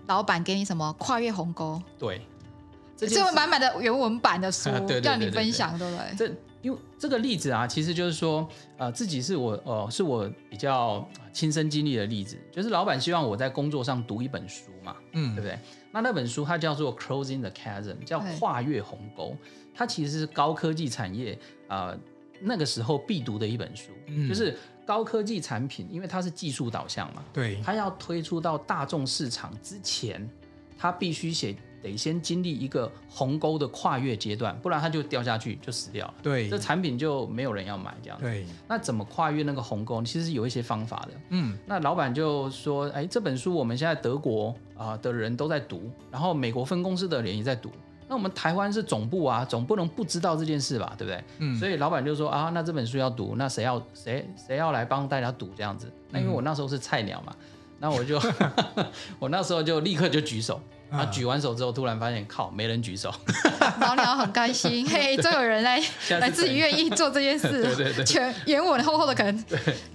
[0.05, 2.21] 老板给你什么跨越鸿沟，对，
[2.97, 4.69] 这是满满的原文版的书，
[5.03, 6.15] 让你分享，对不对？
[6.17, 8.45] 这因为这个例子啊，其实就是说，
[8.77, 15.57] 呃，自己是我，呃，是我比较亲身经历的例子，就是老板希望我在工作上读一本书嘛，嗯，对不对？
[15.91, 19.37] 那那本书它叫做《Closing the Chasm》，叫跨越鸿沟，
[19.75, 21.99] 它其实是高科技产业啊、呃、
[22.41, 30.27] 那个时候必读的一本书，嗯、就是高科技产品，因为它是技术导向嘛，对，它要推出到大众市场之前，
[30.75, 31.55] 它必须写。
[31.89, 36.13] 得先经历一个鸿沟的跨越阶段，不然它就掉下去就死掉了。
[36.21, 38.23] 对，这产品就没有人要买这样子。
[38.23, 40.01] 对，那怎么跨越那个鸿沟？
[40.03, 41.11] 其实是有一些方法的。
[41.29, 47.71] 嗯，那老板就说：“哎，这本书我们现在德国啊、呃、的人都在读，然后美国分公司的人也在读。
[48.09, 50.93] 那我们台湾是总部啊，总不能不知道这件事吧？
[50.97, 51.23] 对不对？
[51.39, 55.91] 嗯，所以老板就说：啊，那这本书要读，那谁要谁谁要来帮大家读这样子？
[56.11, 57.35] 那因为我那时候是菜鸟嘛，
[57.79, 58.17] 那我就
[59.19, 63.13] 我那时候就立刻就举手。”他举完手之后，突然发现靠，没人举手。
[63.81, 65.81] 老鸟很开心， 嘿，终有人来
[66.19, 67.63] 来自己愿意做这件事。
[67.75, 69.45] 对对对，全原文厚厚的，可能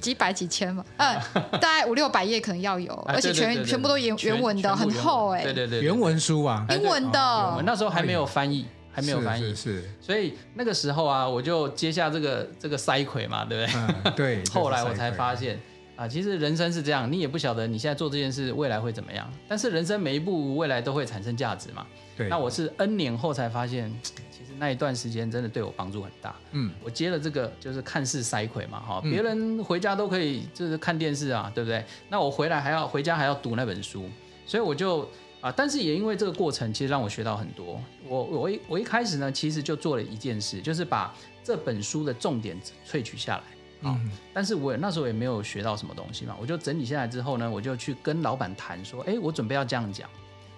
[0.00, 1.18] 几百几千嘛，嗯，
[1.52, 5.42] 大概五六百页可能要有，而且全全部都原原文的，很厚哎。
[5.42, 7.20] 对对对，原文书啊，英文的。
[7.56, 9.82] 我那时候还没有翻译，还没有翻译，是。
[10.00, 13.72] 所以那个时候啊，我就接下这个这个塞葵嘛，对不
[14.14, 14.42] 对？
[14.42, 14.44] 对。
[14.52, 15.58] 后来我才发现。
[16.02, 19.32] 啊，其实人生是这样，你也不晓得你现在做这件事未来会怎么样。
[19.46, 21.86] 但是人生每一步未来都会产生价值嘛。
[22.16, 22.28] 对。
[22.28, 26.34] 那我是 N 年后才发现，其实那一段时间真的对我帮助很大。
[26.50, 26.72] 嗯。
[26.82, 31.84] 我接了这个就是看似塞葵嘛，哈，别人回家都可以就是看电视啊，对不对？
[32.08, 34.10] 那我回来还要回家还要读那本书，
[34.44, 35.08] 所以我就
[35.40, 37.80] 啊，但是也因为这个过程，其实让我学到很多。
[38.08, 43.42] 我我一我一开始呢，其实就做了一件事，就是把这本书的重点萃取下来。
[43.82, 50.08] 嗯，但是我那时候也没有学到什么东西嘛，我就整理下来之后呢，我就去跟老板谈说，哎，我准备要这样讲。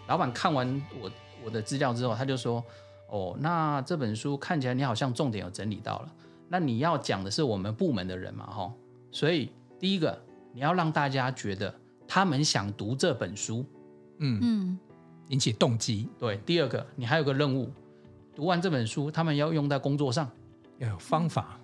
[0.07, 1.11] 老板看完我
[1.45, 2.63] 我的资料之后，他就说，
[3.09, 6.13] 哦，那这本书看起来你好像重点有整理到了，
[6.49, 8.73] 那你要讲的是我们部门的人嘛，哈，
[9.11, 10.19] 所以第一个
[10.53, 11.75] 你要让大家觉得
[12.07, 13.65] 他们想读这本书，
[14.19, 14.39] 嗯。
[14.43, 14.79] 嗯，
[15.29, 16.07] 引起动机。
[16.19, 17.73] 对，第二个你还有个任务，
[18.37, 20.31] 读完这本书，他们要用在工作上，
[20.77, 21.59] 要有方法。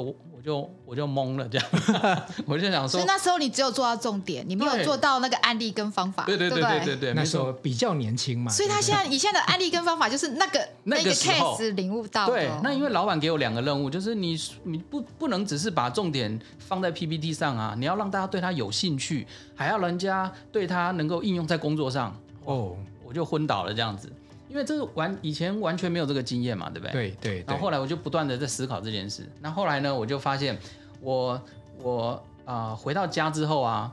[0.00, 0.44] 我就。
[0.44, 1.66] 就我就懵了，这样，
[2.44, 24.12] 我就想说，所以那时候你只有做到重点，你没有做到那个案例跟方法，对对对对对对，那时候比较年轻嘛，所以他现在以现在的案例跟方法就是那个 那个 case 领悟到，对，那因为老板给我两个任务，就是你你不不能只是把重点放在 PPT 上啊，你要让大家对他有兴趣，还要人家对他能够应用在工作上，哦，我就昏倒了这样子。
[24.54, 26.92] 因为这是完以前完全没有这个经验嘛，对不对？
[26.92, 27.40] 对对。
[27.40, 29.28] 对，然后后来我就不断的在思考这件事。
[29.40, 30.56] 那后来呢，我就发现
[31.00, 31.42] 我
[31.82, 32.10] 我
[32.44, 33.92] 啊、呃、回到家之后啊，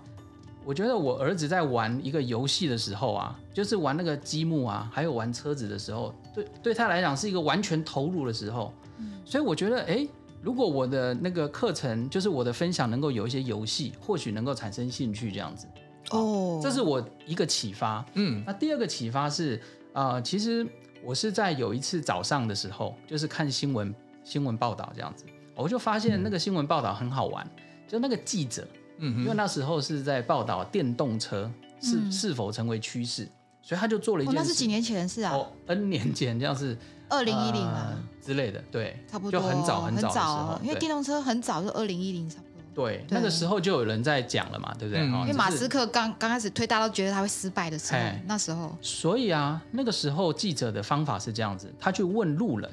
[0.63, 8.71] 我觉得我儿子在玩一个游戏的时候啊，就是玩那个积木啊，还有玩车子的时候，对对他来讲是一个完全投入的时候。
[8.99, 9.13] 嗯。
[9.25, 10.07] 所以我觉得，哎，
[10.43, 15.65] 如果我的那个课程就是我的分享能够有一些游戏，或许能够产生兴趣这样子。
[16.11, 16.59] 哦。
[16.61, 18.05] 这是我一个启发。
[18.13, 18.43] 嗯。
[18.45, 19.59] 那第二个启发是。
[19.93, 20.65] 啊、呃，其实
[21.03, 25.25] 我是在有一次早上的时候，就是看新闻新闻报道这样子，
[25.55, 28.67] 我就发现那个新闻报道很好玩，嗯、就那个记者，
[28.99, 31.51] 嗯，因为那时候是在报道电动车
[31.81, 33.27] 是、嗯、是否成为趋势，
[33.61, 36.77] 所以他就做了一件事，哦、那是几年前的事啊，哦，N 年前这样是
[37.09, 42.50] 二零一零啊之类的，对，差不多，就很早很早的时候，因为电动车很早就二零一零差不多。
[42.73, 45.03] 对，那个时候就有人在讲了嘛，对不对？
[45.03, 48.75] 因为马斯克刚刚开始推，大家都觉得他会失败的时候，那时候。
[48.81, 52.69] 所以啊，那个时候记者的方法是这样子，他去问路人，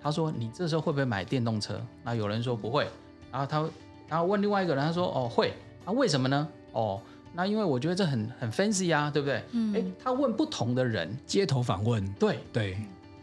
[0.00, 2.88] 他说：“你这时候会不会买电动车？”那有人说不会，
[3.32, 3.68] 然后他，
[4.08, 5.52] 然后问另外一个人，他说：“哦，会。
[5.84, 6.48] 啊，为什么呢？
[6.72, 7.00] 哦，
[7.32, 9.74] 那因为我觉得这很很 fancy 啊，对不对？”嗯。
[9.74, 12.06] 哎，他问不同的人，街头访问。
[12.14, 12.78] 对对，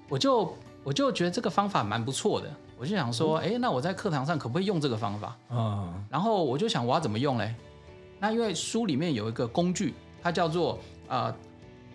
[0.09, 2.53] 我就我就觉得这个方法蛮不错的。
[2.77, 5.35] 我就想说，哎，那我在课堂上可不可以用这个方法？
[5.49, 7.53] 嗯，然后我就想我要怎么用嘞？
[8.19, 11.33] 那因为书里面有一个工具，它叫做呃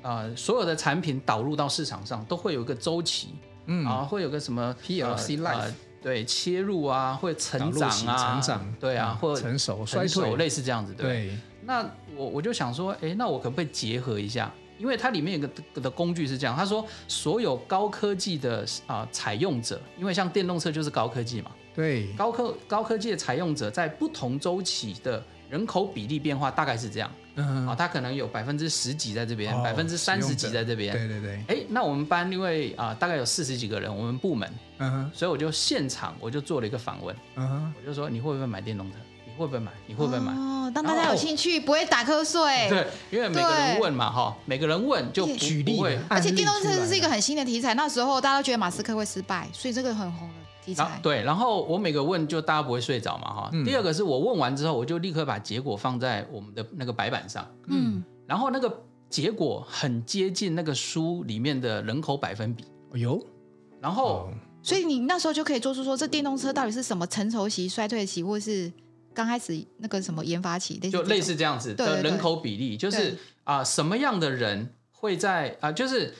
[0.02, 3.34] 呃，所有的产品导入到市场上都会有一个周期，
[3.66, 11.36] 嗯啊，会有个什么 PLC life，对，切入啊，会成长啊，成长，对啊，或成熟、衰退，类似这样子，对。
[11.64, 14.52] 那我我就想说，哎，那我可不可以结合一下？
[14.82, 38.96] 因为它里面有个的工具是这样，他说所有高科技的啊采用者，因为像电动车就是高科技嘛，对，高科高科技的采用者在不同周期的人口比例变化大概是这样，嗯，啊，它可能有百分之十几在这边，百分之三十几在这边，对对对，哎，那我们班因为啊大概有四十几个人，我们部门，嗯哼，所以我就现场我就做了一个访问，嗯哼，我就说你会不会买电动车？
[39.32, 39.72] 你会不会买？
[39.86, 40.32] 你会不会买？
[40.32, 42.42] 哦，让大家有兴趣，不会打瞌睡。
[42.68, 45.80] 对，因为每个人问嘛，哈，每个人问就举例。
[46.08, 51.00] 而且电动车是一个很新的题材，那时候大家都觉得马斯克会失败，所以这个很红的题材。
[51.02, 53.50] 对，然后我每个问就大家不会睡着嘛，哈。
[53.64, 62.64] 第二个是我问完之后，我就立刻把结果放在我们的那个白板上，嗯，然后那个结果很接近那个书里面的人口百分比。
[62.94, 63.18] 哎呦，
[63.80, 64.28] 然后，
[64.62, 68.70] 所以你那时候就可以做出说，这电动车到底是什么成熟期、衰退期，或是？
[69.14, 76.14] 刚开始那个什么研发期，就类似这样子的人口比例，就是啊、呃，什么样的人会在啊、呃，就是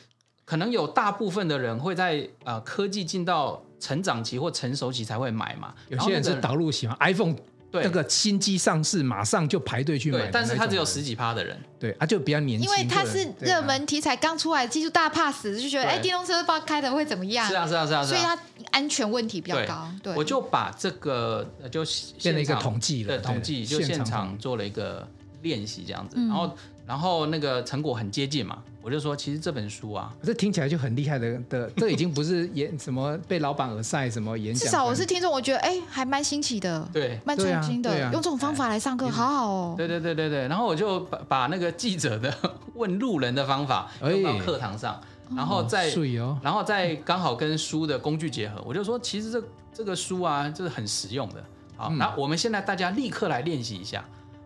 [0.45, 5.75] 可能有大部分的人会在啊、呃，科技进到成长期或成熟期才会买嘛。
[5.89, 7.35] 有些人是导入喜欢 iPhone。
[7.73, 10.29] 对，那个新机上市，马上就排队去买。
[10.31, 11.59] 但是他只有十几趴的人。
[11.81, 12.69] 对啊，就比较年轻。
[12.69, 17.49] 因为他是热门题材刚出来，技术大家怕死，就觉得哎，电动车不知道开的会怎么样。
[17.49, 18.05] 是啊，是啊，是啊。
[18.05, 18.39] 所以它
[18.73, 19.89] 安全问题比较高。
[20.03, 21.85] 对，我就把这个就
[22.21, 25.07] 变成一个统计了，统计就现场做了一个
[25.43, 26.51] 练习这样子，然后。
[26.85, 34.65] 然后那个成果很接近嘛，我就说其实这本书啊，这听起来就很厉害的的， 这已经不是演什么被老板耳塞什么演讲。
[34.65, 39.75] 至少我是听众，我觉得哎还蛮新奇的，对，蛮创新的，啊啊、用这种方法来上课，好好哦。
[39.79, 42.37] 对对对对对，然后我就把把那个记者的
[42.75, 51.45] 问路人的方法用到课堂上，哎、然后再、哦、然后再刚好跟书的工具结合，我就说其实这这个书啊，就是很实用的。
[51.77, 54.05] 好，那、嗯、我们现在大家立刻来练习一下。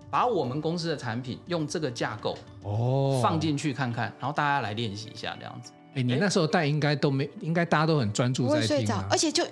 [0.08, 5.72] 把我们公司的产品用这个架构哦放进去看看，然后大家来练习一下这样子。
[5.94, 8.86] 哎，你那时候带应该都没，应该大家都很专注在听。
[9.10, 9.44] 而且就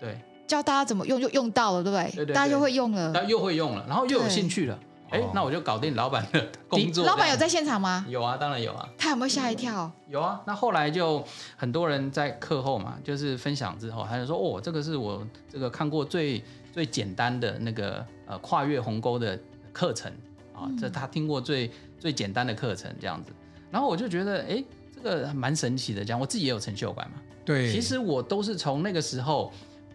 [0.00, 2.10] 对教大家怎么用，就用到了，对不对？
[2.16, 4.76] 对对，大家就会用了，又会用了，然后又有兴趣了。
[5.10, 7.04] 哎，那我就搞定老板的工作。
[7.04, 8.06] 老板有在现场吗？
[8.08, 8.88] 有啊，当然有啊。
[8.96, 9.90] 他有没有吓一跳？
[10.08, 10.40] 有啊。
[10.46, 11.24] 那后来就
[11.56, 16.42] 很多人在课后嘛，就是分享之后，他就说：“哦，这个是我这个看过最
[16.72, 19.38] 最简单的那个呃跨越鸿沟的
[19.72, 20.12] 课程。”
[20.52, 23.32] 啊，这他听过最最简单的课程这样子，
[23.70, 24.62] 然后我就觉得，哎，
[24.94, 27.16] 这个蛮神奇的，这样我自己也有成就感嘛。
[27.46, 29.50] 对，其实我都是从那个时候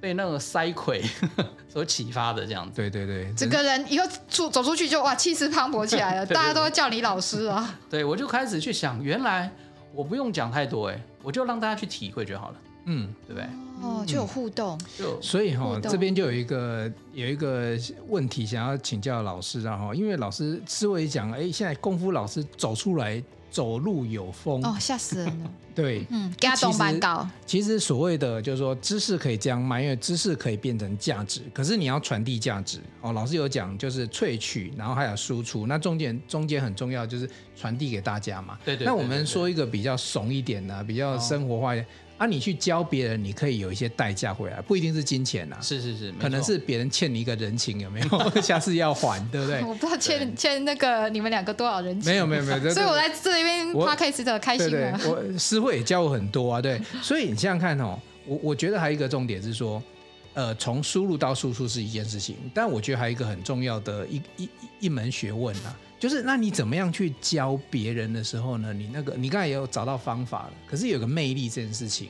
[0.05, 1.03] 被那个塞葵
[1.67, 2.75] 所启发的这样子。
[2.75, 7.75] 对对对，整个人以后出走出去就哇气势磅礴起来了， 大家都会叫你老师啊。
[7.89, 9.51] 对，我就开始去想，原来
[9.95, 12.55] 我不用讲太多，哎，我就让大家去体会就好了。
[12.85, 13.49] 嗯，对不对？
[13.81, 17.75] 哦，就有互动，就所以哈，这边就有一个有一个
[18.07, 23.21] 问题想要请教老师，然后因为老师思维讲，哎，现在功夫老师走出来
[23.55, 25.49] 走路有风哦，吓死人了。
[25.73, 27.25] 对，嗯，给他动蛮高。
[27.45, 33.13] 其实所谓的就是说知识可以这样卖，因为知识可以变成价值，可是你要传递价值哦。
[33.13, 38.59] 老师有讲就是萃取，然后还有输出，那中间中间很重要就是传递给大家嘛。
[38.65, 38.85] 对对。
[38.85, 41.87] 那我们说一个比较怂一点的，比较生活化一点。
[42.17, 45.57] 啊，你去教别人，你可以有一些代价回来，不一定是金钱呐。
[45.61, 48.31] 是是是，可能是别人欠你一个人情，有没有？
[48.41, 49.61] 下次要还，对不对？
[49.67, 52.09] 我不知道欠欠那个你们两个多少人情。
[52.11, 54.97] 没有没有没有，所以我在这边 podcast 的开心了。
[55.05, 56.81] 我师会也教我很多啊，对。
[57.03, 59.83] 所以你想想看哦，我我觉得还有一个重点是说，
[60.33, 64.49] 呃，从输入到输出是一件事情，但我觉得还有一个很重要的一一
[64.79, 65.75] 一门学问啊。
[66.07, 68.71] 就是，那你怎么样去教别人的时候呢？
[68.71, 72.09] 你那个，你刚才也有找到方法了，可是有个魅力这件事情。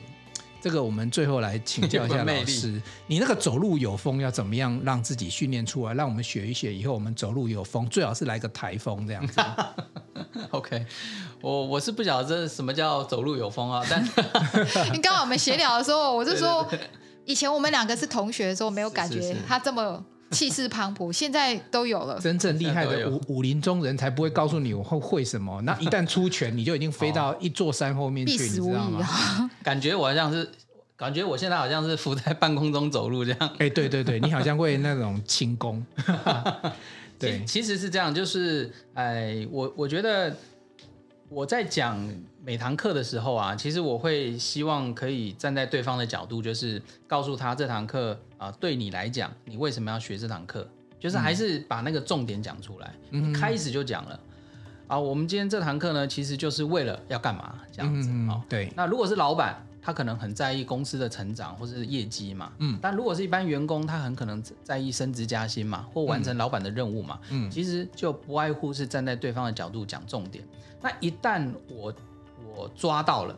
[0.60, 5.94] 这个我们最后来请教一下老师，你那个走路有风要怎么样让自己训练出来？
[5.94, 9.40] 让我们学一学，以后我们走路有风，最好是来个台风这样子。
[10.50, 10.84] OK，
[11.40, 14.04] 我我是不晓得这什么叫走路有风啊，但
[14.92, 16.68] 你刚刚我们闲聊的时候，我就说
[17.24, 20.04] 以前我们两个是同学的时候，没有感觉他这么。
[20.30, 22.18] 气势磅礴，现在都有了。
[22.20, 29.06] 真正厉害的武武林中人才不会告诉你我会会什么，那一旦出拳，你就已经飞到一座山后面去，你知道吗？
[29.62, 30.48] 感觉我好像是，
[30.96, 33.50] 感觉我现在好像是浮在半空中走路这样。
[33.58, 35.84] 哎，对对对，你好像会那种轻功。
[37.18, 40.36] 对，其实是这样，就是哎，我我觉得。
[41.28, 41.98] 我在讲
[42.44, 50.66] 每堂课的时候啊，其实我会希望可以站在对方的角度，就是告诉他这堂课啊，对你来讲，你为什么要学这堂课？
[51.00, 52.94] 就是还是把那个重点讲出来。
[53.10, 54.20] 嗯，开始就讲了
[54.86, 58.40] 啊，我们今天这堂课呢，其实就是为了要干嘛这样子啊。
[58.48, 59.65] 对，那如果是老板。
[59.86, 70.42] 他可能很在意公司的成长或者是业绩嘛，嗯，但如果是一般员工，他很可能在意升职加薪嘛，或完成老板的任务嘛，嗯，其实就不外乎是站在对方的角度讲重点。
[70.82, 71.94] 那一旦我
[72.52, 73.36] 我抓到了，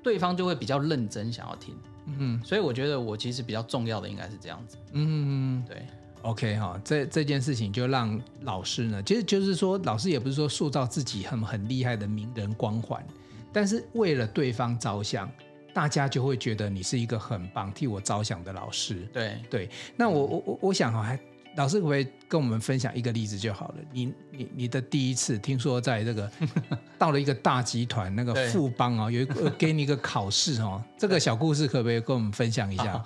[0.00, 1.74] 对方就会比较认真想要听，
[2.06, 5.84] 嗯，所以我觉得我其实比较重要的应该是这样子，嗯，对
[6.22, 13.04] ，OK 哈，这这件事情就让老师呢，其实就是说老师也不是说塑造自己很很厉害的名人光环，
[13.52, 15.28] 但是为了对方着想。
[15.78, 19.08] 大家就会觉得你是一个很棒、替我着想的老师。
[19.12, 21.16] 对对，那我我我我想哈，还
[21.54, 23.74] 老师可不可以跟我们分享一个例子就好了？
[23.92, 26.28] 你你你的第一次听说在这个
[26.98, 33.00] 到了一个大集团那个富邦啊，有一个给你一个考试哦， 这个小故事可不可以跟我们分享一下？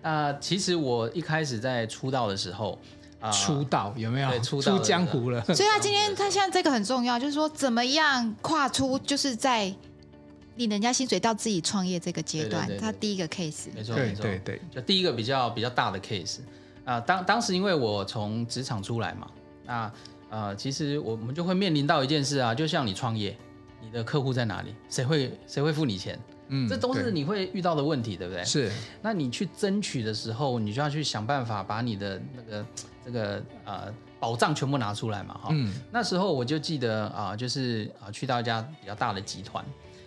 [0.00, 2.80] 啊，其实我一开始在出道的时候，
[3.30, 4.40] 出道有没有？
[4.40, 5.44] 出出江湖了。
[5.44, 9.74] 所以他今天他现在这个很重要，就是说怎么样跨出，就是在。
[10.56, 16.38] 领人家薪水到自己创业这个阶段，他第一个 case，没错没错，对对，就第一个比较比较大的 case
[16.84, 17.00] 啊、呃。
[17.00, 19.30] 当当时因为我从职场出来嘛，
[19.64, 19.92] 那
[20.30, 23.36] 呃，其实我们就会面临到一件事啊，就像你创业，
[23.80, 24.74] 你的客户在哪里？
[24.88, 26.18] 谁会谁会付你钱？
[26.48, 28.44] 嗯，这都是你会遇到的问题，对，对不对？
[28.44, 28.70] 是。
[29.00, 32.66] 那你去争取的时候，你就要去想办法把你的那个
[33.04, 35.48] 这个呃保障全部拿出来嘛，哈。
[35.52, 35.72] 嗯。
[35.90, 39.64] 那时候我就记得啊、呃，就是啊、呃，去到一家比较大的集团。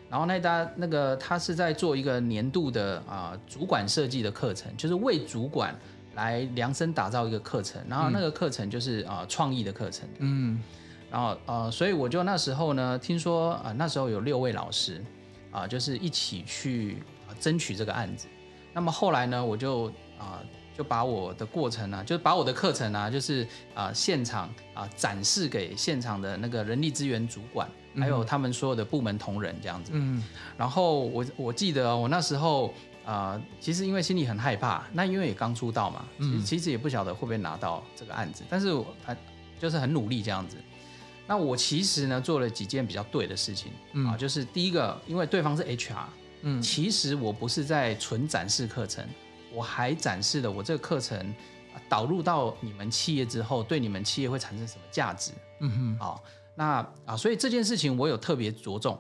[0.09, 5.77] 然后那家那个他是在做一个年度的啊、呃、主管设计的课程，就是为主管
[6.15, 7.81] 来量身打造一个课程。
[7.89, 10.07] 然后那个课程就是啊、呃、创意的课程。
[10.19, 10.61] 嗯。
[11.09, 15.03] 然后呃，所以我就那时候呢，听说啊、呃、那时候有六位老师
[15.51, 18.27] 啊、呃，就是一起去啊争取这个案子。
[18.73, 20.45] 那么后来呢，我就啊、呃、
[20.77, 23.43] 就把我的过程呢、啊，就把我的课程啊，就是
[23.73, 27.69] 啊、呃、现场啊、呃、展示给现场的那个人力资源主管。
[27.99, 30.23] 还有他们所有的部门同仁这样子，嗯，
[30.57, 32.67] 然后我我记得我那时候
[33.03, 39.17] 啊、呃，其实因为心里很害怕，那因为也刚出道嘛，其实其实也不晓得会不会拿到这个案子，但是我还
[39.59, 40.57] 就是很努力这样子。
[41.25, 43.71] 那我其实呢做了几件比较对的事情
[44.07, 45.95] 啊，就是第一个，因为对方是 HR，
[46.43, 49.05] 嗯，其实我不是在纯展示课程，
[49.51, 51.33] 我还展示了我这个课程
[51.89, 56.23] 导入到你们企业之后，对你们企业会产生什么价值，嗯哼，好。
[56.57, 58.99] 那啊，所以这件事情我有特别着重，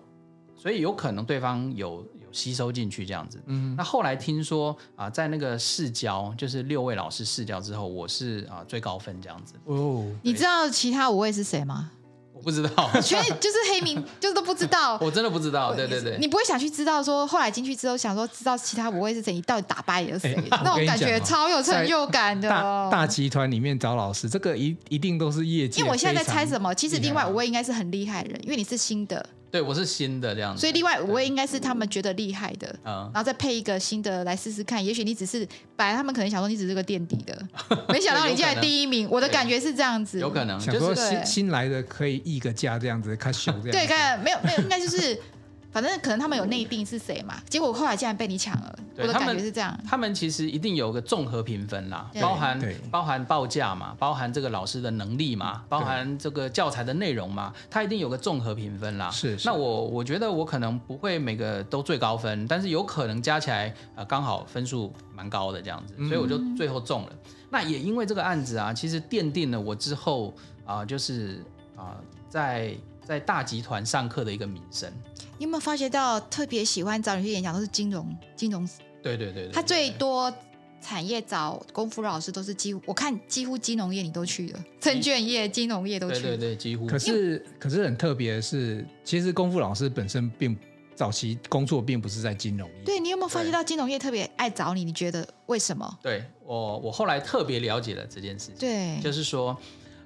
[0.55, 3.41] 所以有可能对方有有吸收进去这样子。
[3.47, 9.55] 嗯，那后来听说啊，在那个试教，就是六位老师试教之后，我是啊最高分这样子。
[9.65, 11.91] 哦，你知道其他五位是谁吗？
[12.37, 14.97] 我不知道， 所以就是黑名， 就是都不知道。
[15.01, 16.17] 我真的不知道，对对对。
[16.19, 20.35] 你不会想去知道说，后来进去之后想说知道其他五位是谁，你到底打败了谁？
[20.35, 22.47] 欸、那种感觉超有成就感的。
[22.47, 25.79] 大，大集团里面找老师，这个一一定都是业绩。
[25.79, 29.25] 因为我现在在猜什么，其实另外五位应该是很厉害的人，因为你是新的。
[29.49, 34.83] 对，我是新的这样子，所以另外五位应该是他们觉得厉害的，然后再配一个新的来试试看。
[34.83, 37.47] 也许你只是本来他们可能想说你只是个垫底的，
[37.89, 39.07] 没想到你竟然第一名。
[39.09, 43.71] 我的感觉是这样子，有可能想说新新来的可以议个价这样子，看秀这样。
[43.71, 45.19] 对，看没有没有，应该就是。
[45.77, 49.79] 反正可能他们有内定是谁嘛，结果后来竟然被你抢了，我的感觉是这样。
[49.87, 52.59] 他们其实一定有个综合评分啦，包含
[52.89, 59.11] 包含报价嘛，包含这个老师的能力嘛，包含这个教材的内容嘛，他一定有个综合评分啦。
[59.11, 67.11] 是，那我我觉得我可能不会每个都最高分，但是有可能加起来呃刚好分数蛮高的这样子，所以我就最后中了。
[67.51, 70.33] 那也因为这个案子啊，其实奠定了我之后
[70.65, 72.75] 啊，就是啊在。
[73.07, 74.91] 在大集团上课的一个名声，
[75.37, 78.67] 你有没有发觉到特别喜欢找你去演讲都是金融金融？
[79.01, 80.33] 对对对，对，他最多
[80.81, 86.21] 产业找功夫老师都是几乎，我看几乎金融业你都去了，证券业、金融业都去了。
[86.21, 86.85] 对对对，几乎。
[86.85, 90.57] 可是可是很特别的是，其实功夫老师本身并
[90.93, 92.83] 早期工作并不是在金融业。
[92.83, 94.83] 对，你有没有发觉到金融业特别爱找你？
[94.83, 95.97] 你觉得为什么？
[96.03, 98.55] 对我我后来特别了解了这件事情。
[98.59, 99.57] 对，就是说。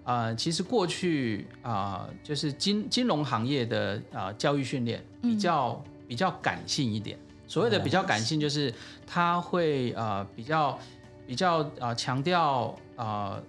[0.03, 7.17] 啊、呃，其实过去啊、呃，就是金金融行业的啊、呃、教育训练比较、嗯、比较感性一点。
[7.47, 8.73] 所谓的比较感性，就是
[9.05, 10.79] 他会啊、呃、比较
[11.27, 13.41] 比较啊、呃、强调啊。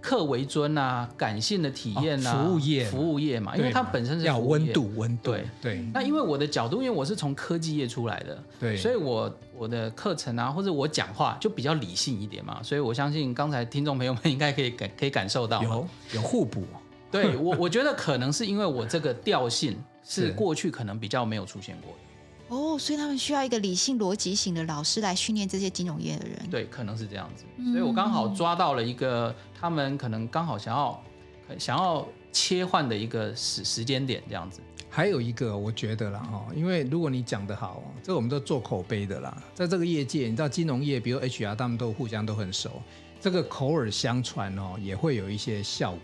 [0.00, 5.84] 呃客为尊啊，感性的体验啊，服务业，服务业嘛，因为它本身是要温度，温度，对对。
[5.92, 16.64] 那因为我的角度，因为我是从科技业出来的，对，所以我我的课程啊，或者我讲话就比较理性一点嘛，所以我相信刚才听众朋友们应该可以感 可以感受到有有互补。
[17.10, 21.98] 对我我觉得可能是因为我这个调性 是过去可能比较没有出现过的。
[22.48, 26.38] 哦，所以他们需要一个理性逻辑型的老师来训练这些金融业的人。
[26.50, 27.44] 对，可能是这样子。
[27.72, 31.02] 所以我刚好抓到了一个他们可能刚好想要
[31.58, 34.60] 想要切换的一个时时间点，这样子。
[34.90, 42.82] 还有一个，我觉得啦哈，因为如果你讲得好，这我们都做口碑的啦，在这个业界，你知道金融业，比如 HR，他们都互相都很熟，
[43.20, 46.00] 这个口耳相传哦，也会有一些效果。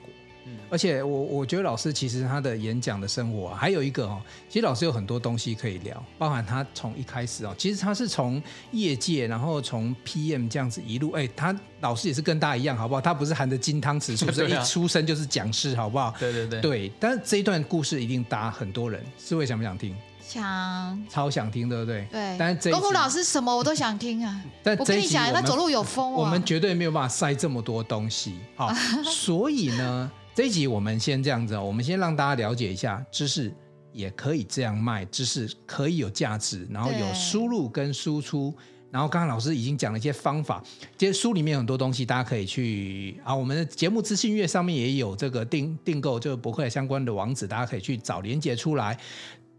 [0.71, 8.43] 而且我我觉得老师其实他的演讲的生活、啊、还有一个哦，其实老师有很多东西可以聊，包含他从一开始哦，其实他是从
[8.73, 13.01] 业界，然后从 PM 这样子一路，哎，他老师也是跟大家一样，好不好？
[13.01, 16.15] 他不是含着金汤匙出生， 一出生就是讲师，好不好？
[16.19, 16.61] 对对对。
[16.61, 19.95] 对，但是这一段故事一定搭很多人，四位想不想听？
[20.27, 22.07] 想，超想听，对不对？
[22.11, 22.37] 对。
[22.39, 24.43] 但是这一公公老师什么我都想听啊。
[24.65, 28.73] 但我跟你讲，他走路有风、啊，我们绝对没有办法塞这么多东西，好，
[29.05, 30.11] 所以呢。
[30.35, 33.55] 这一集我们先这样子，我们先让大家了解一下，知识
[33.93, 38.53] 也可以这样卖，知识可以有价值，然后有输入跟输出，
[38.91, 40.61] 然后刚刚老师已经讲了一些方法，
[40.99, 48.99] 其实书里面很多东西大家可以去啊，我们的节目资讯页上面也有这个订订购这个博客相关的网址，大家可以去找连接出来。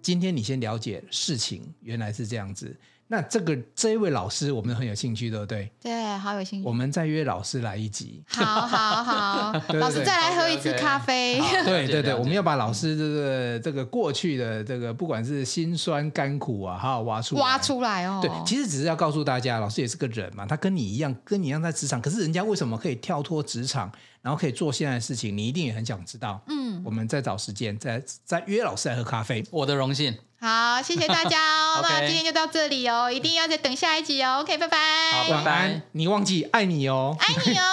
[0.02, 2.78] 今天你先了解事情原来是这样子。
[3.08, 5.72] 那这个这一位老师，我们很有兴趣，对不对？
[5.80, 6.68] 对，好有兴趣。
[6.68, 8.24] 我们再约老师来一集。
[8.28, 11.40] 好好好， 对对对，老师再来喝一次咖啡。
[11.64, 17.42] 对对对，我们要把老师这个这个过去的这个不管是辛酸甘苦啊，好好挖出来。
[17.42, 18.20] 挖出来哦。
[18.24, 23.92] 对，其实只是要告诉大家，老师也是个人嘛，他跟你一样，跟你一样在职场，可是人家为什么可以跳脱职场，
[24.24, 25.38] 然后可以做现在的事情？
[25.38, 26.42] 你一定也很想知道。
[26.48, 29.44] 嗯，我们再找时间，再再约老师来喝咖啡。
[29.52, 30.12] 我的荣幸。
[30.46, 31.82] 好，谢谢大家哦。
[31.90, 34.42] 那今天就到这里哦，一定要再等下一集哦。
[34.42, 34.78] OK，拜拜。
[35.24, 35.82] 好，晚安。
[35.94, 37.64] 你忘记爱你哦，爱你哦，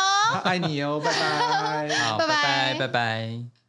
[0.45, 1.95] 爱你哦， 拜拜。
[1.97, 3.62] 好，拜拜，拜拜。